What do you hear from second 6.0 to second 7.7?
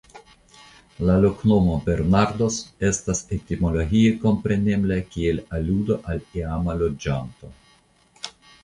al iama loĝanto.